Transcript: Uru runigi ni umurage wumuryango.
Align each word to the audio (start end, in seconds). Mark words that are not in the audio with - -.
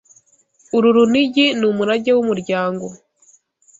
Uru 0.75 0.87
runigi 0.95 1.45
ni 1.57 1.65
umurage 1.71 2.11
wumuryango. 2.13 2.85